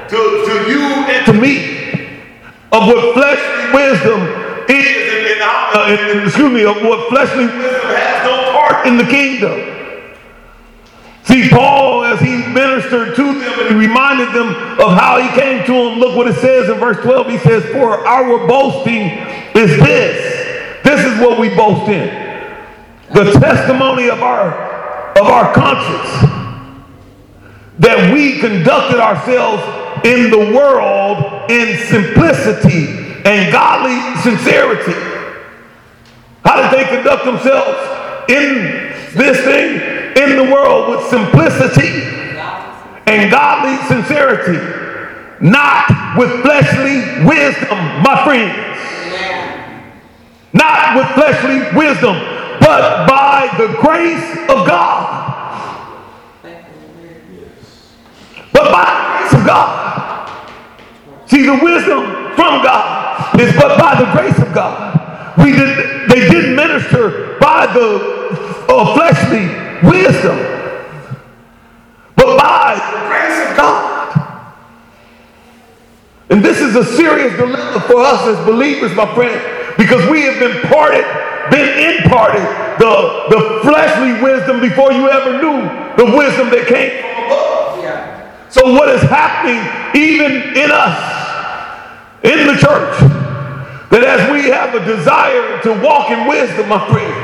[0.09, 1.77] to, to you and to me.
[2.71, 4.21] Of what fleshly wisdom
[4.69, 8.87] is, and, and, uh, and- excuse me, of what fleshly wisdom has no part.
[8.87, 9.57] in the kingdom.
[11.25, 11.98] See, Paul,
[12.59, 14.49] ministered to them and reminded them
[14.81, 17.31] of how he came to them, look what it says in verse 12.
[17.31, 19.07] He says, For our boasting
[19.55, 20.83] is this.
[20.83, 22.09] This is what we boast in.
[23.15, 24.67] The testimony of our
[25.19, 26.31] of our conscience
[27.79, 29.63] that we conducted ourselves
[30.05, 32.87] in the world in simplicity
[33.25, 34.93] and godly sincerity.
[36.45, 39.99] How did they conduct themselves in this thing?
[40.23, 42.19] In the world with simplicity
[43.09, 44.59] and godly sincerity,
[45.41, 48.67] not with fleshly wisdom, my friends.
[50.53, 52.17] Not with fleshly wisdom,
[52.61, 55.25] but by the grace of God.
[56.45, 56.63] Lord.
[58.53, 60.29] But by the grace of God.
[61.27, 65.37] See, the wisdom from God is but by the grace of God.
[65.39, 69.47] We did, they didn't minister by the uh, fleshly
[69.89, 70.37] wisdom,
[72.39, 74.55] but by the grace of God.
[76.31, 79.41] And this is a serious dilemma for us as believers, my friend,
[79.77, 81.05] because we have been parted,
[81.51, 82.47] been imparted
[82.79, 87.83] the, the fleshly wisdom before you ever knew the wisdom that came from above.
[87.83, 88.49] Yeah.
[88.51, 89.59] So what is happening
[90.01, 90.95] even in us,
[92.23, 93.01] in the church,
[93.91, 97.15] that as we have a desire to walk in wisdom, my friend,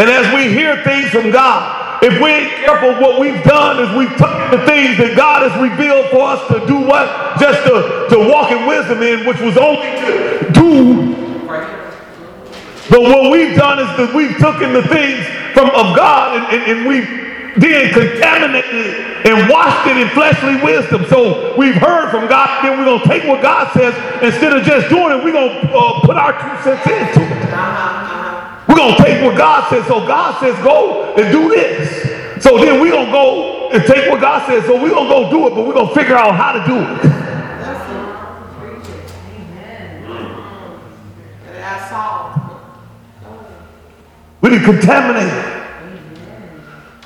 [0.00, 3.96] and as we hear things from God, if we ain't careful, what we've done is
[3.96, 7.38] we've taken the things that God has revealed for us to do what?
[7.38, 11.22] Just to, to walk in wisdom in, which was only to do
[12.92, 15.24] but what we've done is that we've taken the things
[15.54, 17.08] from of God and, and, and we've
[17.56, 21.06] then contaminated it and washed it in fleshly wisdom.
[21.08, 24.64] So we've heard from God, then we're going to take what God says instead of
[24.64, 27.48] just doing it, we're going to uh, put our two cents into it.
[28.72, 29.86] We're going to take what God says.
[29.86, 32.42] So God says, go and do this.
[32.42, 34.64] So then we're going to go and take what God says.
[34.64, 36.64] So we're going to go do it, but we're going to figure out how to
[36.66, 37.22] do it.
[44.42, 45.32] And be contaminated.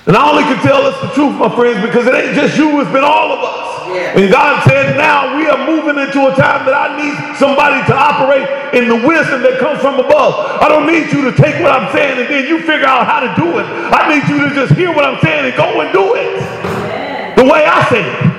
[0.07, 2.81] And I only can tell us the truth, my friends, because it ain't just you,
[2.81, 3.76] it's been all of us.
[3.89, 4.19] Yeah.
[4.19, 7.95] And God said, now we are moving into a time that I need somebody to
[7.95, 10.35] operate in the wisdom that comes from above.
[10.63, 13.21] I don't need you to take what I'm saying and then you figure out how
[13.21, 13.67] to do it.
[13.93, 17.45] I need you to just hear what I'm saying and go and do it the
[17.45, 18.37] way I say it.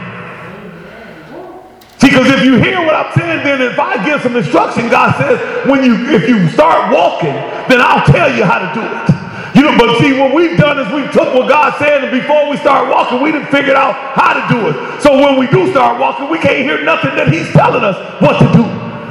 [2.00, 5.18] See, because if you hear what I'm saying, then if I give some instruction, God
[5.18, 7.34] says, when you if you start walking,
[7.70, 9.26] then I'll tell you how to do it.
[9.56, 12.50] You know, but see, what we've done is we took what God said, and before
[12.50, 15.02] we start walking, we didn't figure out how to do it.
[15.02, 18.39] So when we do start walking, we can't hear nothing that He's telling us what
[18.39, 18.64] to do.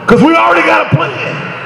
[0.03, 1.57] Because we already got a plan.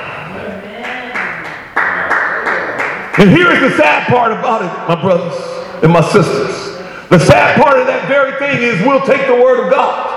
[3.18, 5.36] And here's the sad part about it, my brothers
[5.82, 6.78] and my sisters.
[7.10, 10.10] The sad part of that very thing is we'll take the word of God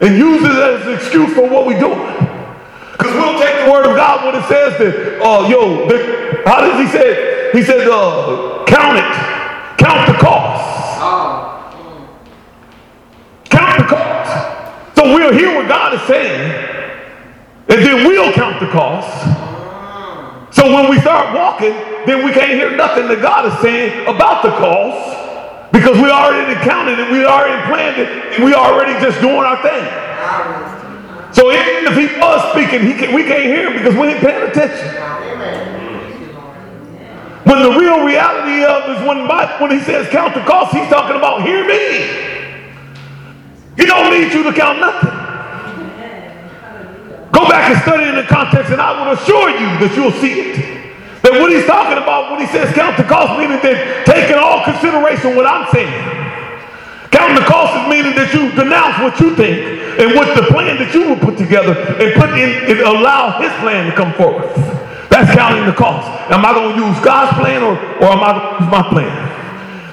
[0.00, 2.31] and use it as an excuse for what we're doing.
[2.92, 6.60] Because we'll take the word of God when it says that, uh, yo, the, how
[6.60, 7.12] does he say?
[7.12, 7.54] it?
[7.54, 11.74] He says, uh, count it, count the cost, Oh.
[13.44, 14.96] count the cost.
[14.96, 16.50] So we'll hear what God is saying,
[17.68, 19.10] and then we'll count the cost.
[20.54, 21.72] So when we start walking,
[22.06, 26.54] then we can't hear nothing that God is saying about the cost because we already
[26.60, 30.71] counted it, we already planned it, we already just doing our thing.
[31.32, 34.20] So even if he was speaking, he can, we can't hear him because we ain't
[34.20, 34.88] paying attention.
[37.44, 40.88] When the real reality of is when, my, when he says count the cost, he's
[40.88, 42.32] talking about hear me.
[43.76, 45.08] He don't need you to count nothing.
[47.32, 50.52] Go back and study in the context, and I will assure you that you'll see
[50.52, 50.56] it.
[51.22, 54.62] That what he's talking about when he says count the cost, meaning that taking all
[54.64, 55.88] consideration what I'm saying.
[57.10, 60.78] Counting the cost is meaning that you denounce what you think and what the plan
[60.78, 64.48] that you will put together and put in and allow his plan to come forward.
[65.12, 66.08] That's counting the cost.
[66.32, 68.82] Am I going to use God's plan or, or am I going to use my
[68.88, 69.12] plan?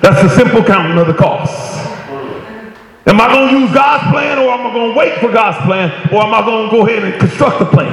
[0.02, 1.52] That's the simple counting of the cost.
[3.06, 5.58] Am I going to use God's plan or am I going to wait for God's
[5.66, 7.91] plan or am I going to go ahead and construct the plan?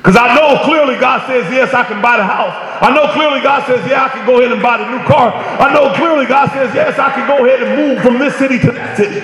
[0.00, 2.56] Because I know clearly God says, yes, I can buy the house.
[2.80, 5.30] I know clearly God says, yeah, I can go ahead and buy the new car.
[5.36, 8.58] I know clearly God says, yes, I can go ahead and move from this city
[8.60, 9.20] to that city.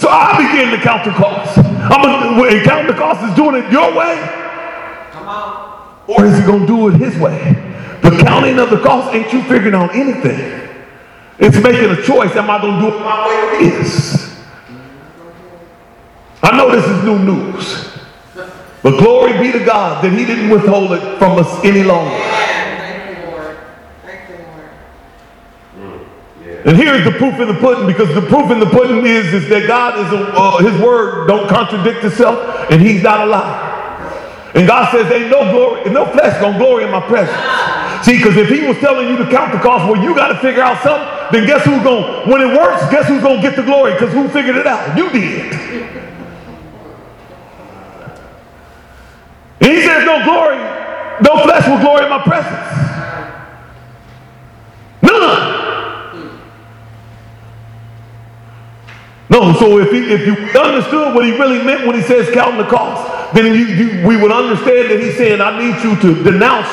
[0.00, 1.58] So I begin to count the cost.
[1.58, 4.16] I'm gonna, count the cost is doing it your way
[5.12, 5.94] Come on.
[6.08, 7.52] or is he going to do it his way?
[8.02, 10.68] The counting of the cost ain't you figuring out anything.
[11.38, 12.34] It's making a choice.
[12.34, 14.34] Am I going to do it my way or his?
[16.42, 17.98] I know this is new news.
[18.82, 22.10] But glory be to God that he didn't withhold it from us any longer.
[22.16, 22.78] Yeah.
[22.78, 23.58] Thank you, Lord.
[24.02, 24.36] Thank you,
[25.76, 26.49] Lord.
[26.64, 29.48] And here's the proof in the pudding, because the proof in the pudding is, is
[29.48, 34.50] that God is, a, uh, his word don't contradict itself, and he's not a liar.
[34.54, 37.36] And God says, ain't no glory, no flesh gonna glory in my presence.
[38.04, 40.38] See, because if he was telling you to count the cost, well, you got to
[40.38, 43.56] figure out something, then guess who's going, to when it works, guess who's gonna get
[43.56, 43.92] the glory?
[43.92, 44.96] Because who figured it out?
[44.96, 45.52] You did.
[49.60, 50.56] And he says, no glory,
[51.22, 52.80] no flesh will glory in my presence.
[59.30, 62.58] No, so if, he, if you understood what he really meant when he says counting
[62.58, 66.22] the cost, then you, you, we would understand that he's saying, I need you to
[66.24, 66.66] denounce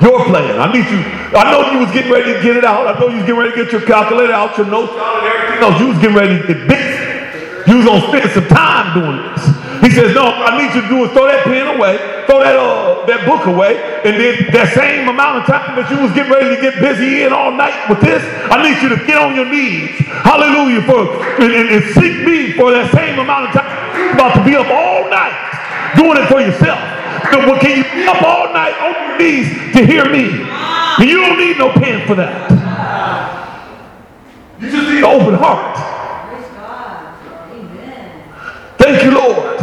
[0.00, 0.58] your plan.
[0.58, 1.04] I need you.
[1.36, 2.86] I know you was getting ready to get it out.
[2.86, 5.26] I know you was getting ready to get your calculator out, your notes out, and
[5.28, 5.80] everything else.
[5.80, 7.70] You was getting ready to get busy.
[7.70, 9.67] You was gonna spend some time doing this.
[9.80, 12.56] He says, No, I need you to do is throw that pen away, throw that
[12.56, 16.32] uh, that book away, and then that same amount of time that you was getting
[16.32, 19.34] ready to get busy in all night with this, I need you to get on
[19.34, 19.94] your knees,
[20.26, 21.08] hallelujah, for
[21.40, 23.70] and, and, and seek me for that same amount of time.
[23.96, 25.34] You're about to be up all night
[25.96, 26.78] doing it for yourself.
[27.30, 30.42] So, well, can you be up all night on your knees to hear me?
[30.98, 32.50] And you don't need no pen for that.
[34.60, 35.76] You just need an open heart.
[36.28, 37.14] Praise God.
[37.52, 38.22] Amen.
[38.76, 39.57] Thank you, Lord.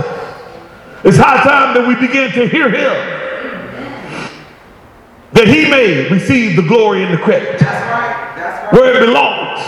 [1.05, 2.97] It's high time that we begin to hear him.
[5.33, 8.33] That he may receive the glory and the credit That's right.
[8.35, 8.73] That's right.
[8.73, 9.61] where it belongs.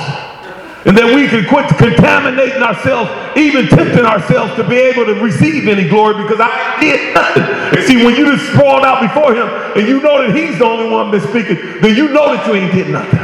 [0.87, 5.67] And that we can quit contaminating ourselves, even tempting ourselves to be able to receive
[5.67, 7.43] any glory because I did nothing.
[7.43, 9.45] And see, when you just sprawled out before him
[9.77, 12.55] and you know that he's the only one that's speaking, then you know that you
[12.55, 13.19] ain't did nothing.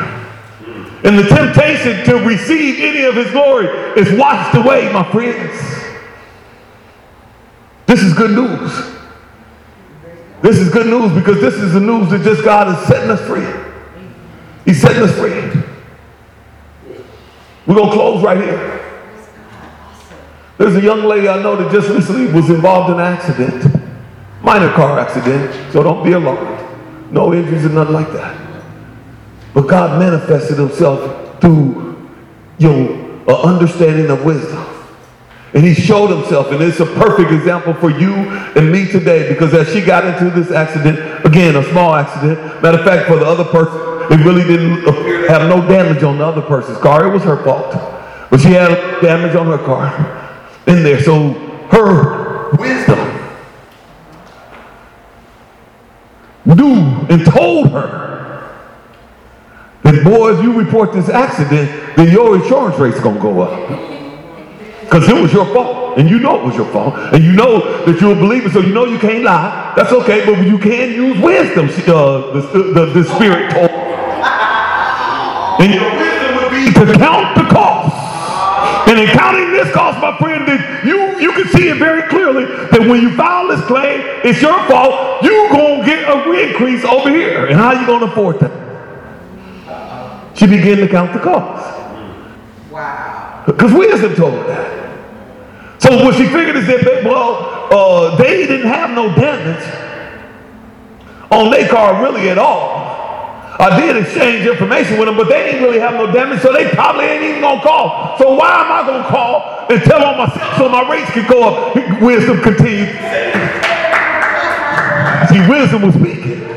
[1.04, 5.73] And the temptation to receive any of his glory is washed away, my friends.
[7.94, 8.92] This is good news.
[10.42, 13.22] This is good news because this is the news that just God is setting us
[13.28, 13.46] free.
[14.66, 15.62] He's setting us free.
[17.68, 19.06] We're going to close right here.
[20.58, 23.64] There's a young lady I know that just recently was involved in an accident.
[24.42, 27.14] Minor car accident, so don't be alarmed.
[27.14, 28.66] no injuries or nothing like that.
[29.54, 32.10] But God manifested himself through
[32.58, 34.73] your uh, understanding of wisdom.
[35.54, 39.54] And he showed himself, and it's a perfect example for you and me today because
[39.54, 43.26] as she got into this accident, again, a small accident, matter of fact, for the
[43.26, 43.80] other person,
[44.12, 44.84] it really didn't
[45.28, 47.06] have no damage on the other person's car.
[47.06, 47.72] It was her fault.
[48.32, 51.00] But she had damage on her car in there.
[51.04, 51.34] So
[51.72, 53.00] her wisdom
[56.46, 58.58] knew and told her
[59.84, 64.03] that, boy, if you report this accident, then your insurance rate's going to go up.
[64.94, 65.98] Because it was your fault.
[65.98, 66.94] And you know it was your fault.
[67.16, 69.74] And you know that you're a believer, so you know you can't lie.
[69.76, 72.42] That's okay, but you can use wisdom, uh, the,
[72.76, 73.72] the, the Spirit told
[75.58, 78.88] And your wisdom would be to count the cost.
[78.88, 82.46] And in counting this cost, my friend, that you, you can see it very clearly
[82.46, 85.24] that when you file this claim, it's your fault.
[85.24, 87.48] You're going to get a increase over here.
[87.48, 90.38] And how are you going to afford that?
[90.38, 91.80] She began to count the cost.
[92.70, 93.44] Wow.
[93.48, 94.83] Because wisdom told her that.
[95.84, 99.62] So what she figured is that, well, uh, they didn't have no damage
[101.30, 102.82] on their car really at all.
[103.60, 106.70] I did exchange information with them, but they didn't really have no damage, so they
[106.70, 108.18] probably ain't even gonna call.
[108.18, 111.52] So why am I gonna call and tell on myself so my rates can go
[111.52, 111.76] up?
[112.02, 112.96] Wisdom continued.
[115.28, 116.48] See, wisdom was speaking.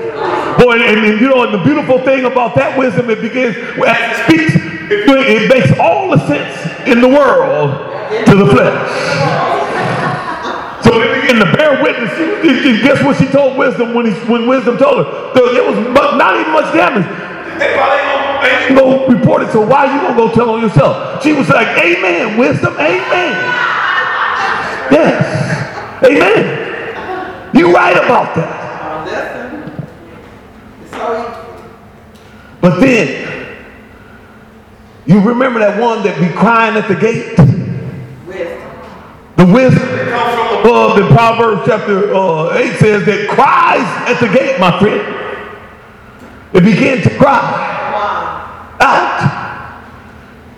[0.62, 4.20] Boy, and, and, you know, and the beautiful thing about that wisdom, it begins, as
[4.20, 8.76] it speaks, it makes all the sense in the world to the flesh.
[10.84, 12.12] So they begin to bear witness.
[12.82, 15.34] Guess what she told wisdom when, he, when wisdom told her?
[15.34, 17.06] There was not even much damage.
[17.58, 18.16] They probably
[18.48, 21.22] ain't gonna report it, so why you gonna go tell on yourself?
[21.22, 23.32] She was like, Amen, wisdom, amen.
[24.92, 27.56] Yes, amen.
[27.56, 28.66] You right about that.
[32.60, 33.56] But then,
[35.06, 37.55] you remember that one that be crying at the gate?
[38.36, 38.76] Wisdom.
[39.36, 44.18] The wisdom that comes from above in Proverbs chapter uh, 8 says that cries at
[44.20, 45.12] the gate, my friend.
[46.54, 47.66] It began to cry
[48.80, 49.86] out.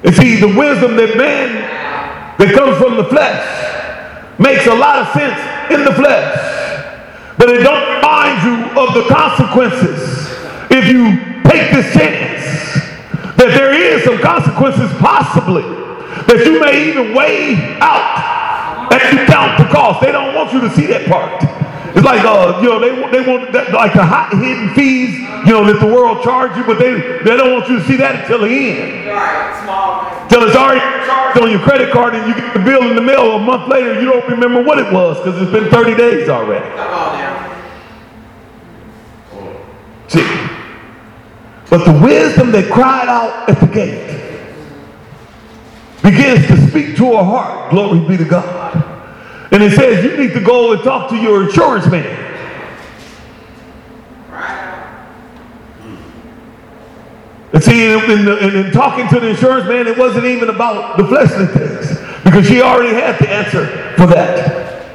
[0.04, 5.12] And see, the wisdom that man that comes from the flesh makes a lot of
[5.12, 5.38] sense
[5.72, 7.34] in the flesh.
[7.36, 10.28] But it don't remind you of the consequences
[10.70, 11.18] if you
[11.50, 12.28] take this chance.
[13.38, 15.88] That there is some consequences possibly
[16.28, 20.00] that you may even weigh out as you count the cost.
[20.00, 21.42] They don't want you to see that part.
[21.96, 25.18] It's like uh, you know, they they want that, like the hot hidden fees,
[25.48, 27.96] you know, that the world charge you, but they they don't want you to see
[27.96, 29.08] that until the end.
[30.28, 30.84] Till it's already
[31.40, 34.00] on your credit card and you get the bill in the mail a month later,
[34.00, 36.68] you don't remember what it was because it's been 30 days already.
[40.08, 40.26] See.
[41.70, 44.17] But the wisdom that cried out at the gate
[46.11, 47.70] begins to speak to her heart.
[47.70, 48.74] Glory be to God.
[49.52, 52.24] And it says you need to go and talk to your insurance man.
[57.52, 60.96] And see, in, the- in, in talking to the insurance man, it wasn't even about
[60.98, 64.86] the fleshly things because she already had the answer for that.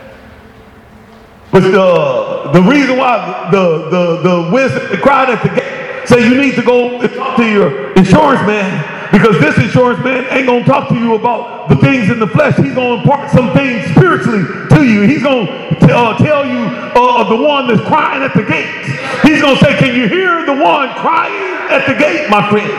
[1.52, 6.40] But the, the reason why the, the, the wisdom cried at the gate say you
[6.40, 10.64] need to go and talk to your insurance man because this insurance man ain't going
[10.64, 12.58] to talk to you about the things in the flesh.
[12.58, 15.04] He's going to impart some things spiritually to you.
[15.04, 16.66] He's going to uh, tell you
[16.98, 18.74] uh, of the one that's crying at the gate.
[19.22, 21.32] He's going to say, can you hear the one crying
[21.70, 22.72] at the gate, my friend?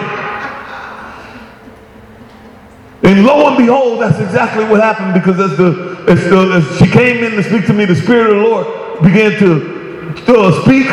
[3.05, 6.91] And lo and behold, that's exactly what happened because as the as, the, as she
[6.91, 9.85] came in to speak to me, the Spirit of the Lord began to
[10.27, 10.91] uh, speak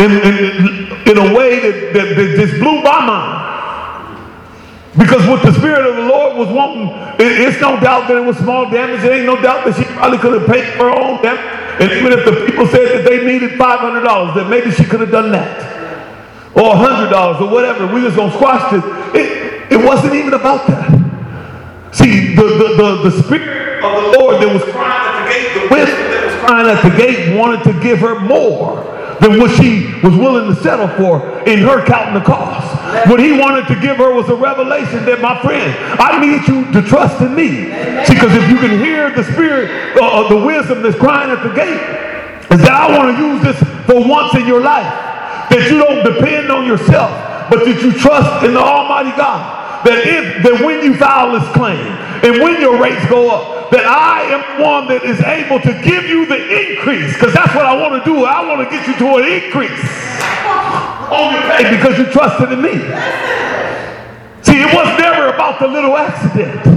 [0.00, 3.55] in, in, in a way that, that, that just blew my mind.
[4.98, 6.88] Because what the Spirit of the Lord was wanting,
[7.18, 9.04] it- it's no doubt that it was small damage.
[9.04, 11.40] It ain't no doubt that she probably could have paid her own damage.
[11.80, 15.10] And even if the people said that they needed $500, that maybe she could have
[15.10, 15.76] done that
[16.54, 17.86] or a hundred dollars or whatever.
[17.86, 18.82] We just gonna squash this.
[19.14, 20.88] It, it wasn't even about that.
[21.92, 25.54] See, the, the, the, the spirit of the Lord that was crying at the gate,
[25.54, 28.82] the wisdom that was crying at the gate wanted to give her more
[29.20, 32.75] than what she was willing to settle for in her counting the cost.
[33.04, 35.68] What he wanted to give her was a revelation that, my friend,
[36.00, 37.68] I need you to trust in me.
[38.08, 41.42] See, because if you can hear the spirit uh, of the wisdom that's crying at
[41.42, 41.80] the gate,
[42.50, 44.88] is that I want to use this for once in your life
[45.50, 47.10] that you don't depend on yourself,
[47.50, 49.84] but that you trust in the Almighty God.
[49.84, 51.78] that if that when you file this claim
[52.24, 56.06] and when your rates go up, that I am one that is able to give
[56.06, 57.12] you the increase.
[57.14, 58.24] Because that's what I want to do.
[58.24, 62.62] I want to get you to an increase on your pay because you trusted in
[62.62, 62.72] me.
[64.42, 66.76] See, it was never about the little accident.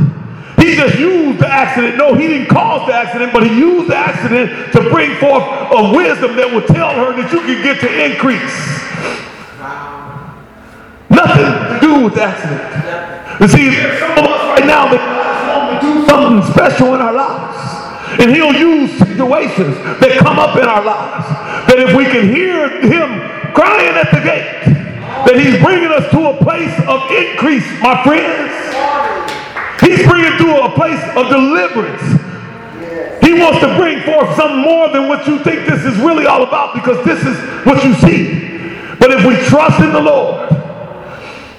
[0.60, 1.98] He just used the accident.
[1.98, 5.94] No, he didn't cause the accident, but he used the accident to bring forth a
[5.96, 8.80] wisdom that would tell her that you can get to increase.
[11.10, 13.42] Nothing to do with the accident.
[13.42, 15.00] You see, some of us right now that
[15.48, 17.58] want to do something special in our lives.
[18.20, 21.28] And he'll use situations that come up in our lives.
[21.72, 24.64] That if we can hear him crying at the gate,
[25.26, 28.52] that he's bringing us to a place of increase, my friends.
[29.82, 32.04] He's bringing to a place of deliverance.
[33.24, 36.44] He wants to bring forth something more than what you think this is really all
[36.44, 38.50] about because this is what you see.
[39.00, 40.52] But if we trust in the Lord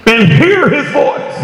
[0.07, 1.37] and hear his voice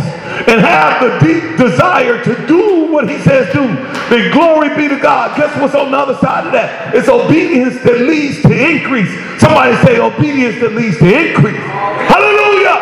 [0.48, 3.66] and have the deep desire to do what he says do,
[4.08, 5.36] then glory be to God.
[5.36, 6.94] Guess what's on the other side of that?
[6.94, 9.10] It's obedience that leads to increase.
[9.40, 11.60] Somebody say obedience that leads to increase.
[12.08, 12.78] Hallelujah.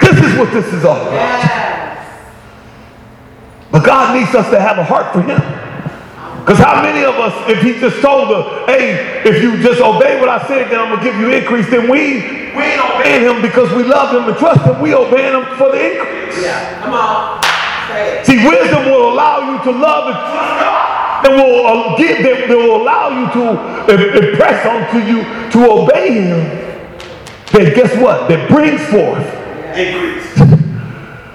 [0.00, 1.50] This is what this is all about.
[3.70, 5.69] But God needs us to have a heart for him.
[6.40, 10.18] Because how many of us, if he just told us, hey, if you just obey
[10.20, 12.22] what I said, then I'm going to give you increase, then we,
[12.56, 14.80] we ain't obeying him because we love him and trust him.
[14.80, 16.42] We obeying him for the increase.
[16.42, 17.40] Yeah, come on.
[18.24, 21.26] See, wisdom will allow you to love and trust God.
[21.26, 25.22] And will uh, give that will allow you to im- impress onto you
[25.52, 26.40] to obey him.
[27.52, 28.28] Then guess what?
[28.28, 29.26] That brings forth
[29.76, 30.34] increase.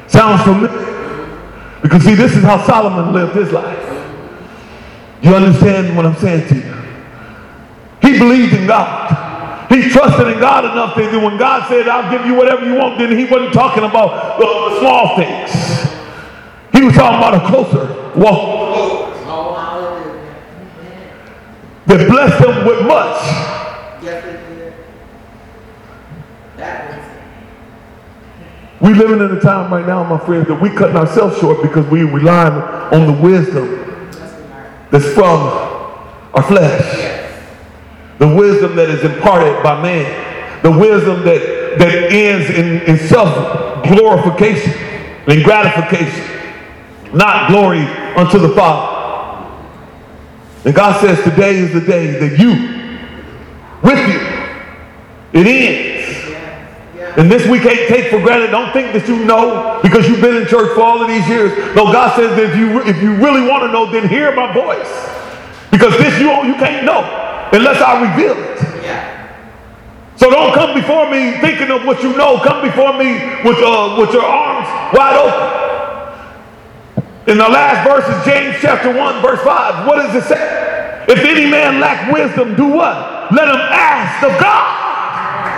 [0.12, 1.80] Sounds familiar?
[1.84, 3.95] Because see, this is how Solomon lived his life.
[5.22, 6.76] You understand what I'm saying to you?
[8.01, 9.70] He believed in God.
[9.70, 12.99] He trusted in God enough that when God said, I'll give you whatever you want,
[12.99, 15.51] then he wasn't talking about the, small things.
[16.74, 18.66] He was talking about a closer walk
[21.88, 23.45] that blessed him with much.
[28.82, 31.88] We living in a time right now, my friends, that we cutting ourselves short because
[31.88, 32.53] we relying
[32.93, 33.95] on the wisdom
[34.92, 35.40] that's from
[36.34, 37.24] our flesh.
[38.20, 40.62] The wisdom that is imparted by man.
[40.64, 44.74] The wisdom that, that ends in, in self-glorification
[45.28, 46.24] and gratification.
[47.14, 47.82] Not glory
[48.16, 48.96] unto the Father.
[50.66, 52.50] And God says today is the day that you,
[53.84, 55.95] with you, it ends.
[57.18, 58.51] And this we can't take for granted.
[58.51, 61.55] Don't think that you know because you've been in church for all of these years.
[61.76, 64.51] No, God says that if you if you really want to know, then hear my
[64.53, 64.91] voice.
[65.72, 67.03] Because this you you can't know
[67.53, 68.55] unless I reveal it.
[70.18, 72.39] So don't come before me thinking of what you know.
[72.39, 73.13] Come before me
[73.43, 75.66] with uh, with your arms wide open.
[77.28, 79.88] In the last verse is James chapter 1, verse 5.
[79.88, 81.05] What does it say?
[81.07, 83.32] If any man lack wisdom, do what?
[83.32, 84.76] Let him ask of God.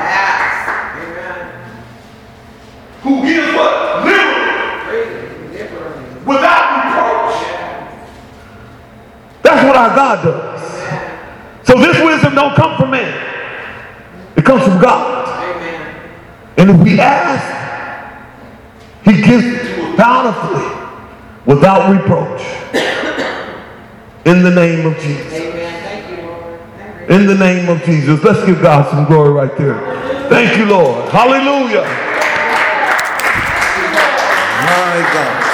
[0.08, 0.68] Yes.
[1.04, 1.54] Amen.
[3.08, 4.04] Who gives what?
[4.04, 4.48] Liberally.
[6.26, 7.40] Without reproach.
[9.42, 10.58] That's what our God does.
[11.66, 13.14] So this wisdom don't come from man.
[14.36, 15.56] It comes from God.
[15.56, 16.12] Amen.
[16.58, 17.56] And if we ask,
[19.06, 20.68] he gives it to us bountifully
[21.46, 22.42] without reproach.
[24.26, 25.32] In the name of Jesus.
[25.32, 25.84] Amen.
[25.84, 26.60] Thank you, Lord.
[27.10, 27.16] You.
[27.16, 28.22] In the name of Jesus.
[28.22, 30.28] Let's give God some glory right there.
[30.28, 31.08] Thank you, Lord.
[31.10, 32.17] Hallelujah.
[34.98, 35.47] My God.